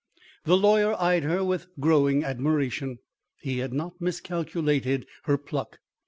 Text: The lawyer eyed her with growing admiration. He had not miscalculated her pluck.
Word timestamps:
The 0.45 0.57
lawyer 0.57 0.99
eyed 0.99 1.21
her 1.25 1.43
with 1.43 1.67
growing 1.79 2.23
admiration. 2.23 2.97
He 3.43 3.59
had 3.59 3.71
not 3.71 4.01
miscalculated 4.01 5.05
her 5.25 5.37
pluck. 5.37 5.77